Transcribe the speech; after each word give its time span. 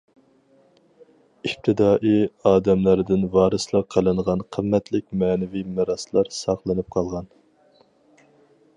ئىپتىدائىي 1.49 2.23
ئادەملەردىن 2.51 3.27
ۋارىسلىق 3.37 3.87
قىلىنغان 3.97 4.43
قىممەتلىك 4.57 5.07
مەنىۋى 5.25 5.65
مىراسلار 5.77 6.37
ساقلىنىپ 6.43 6.95
قالغان. 6.97 7.33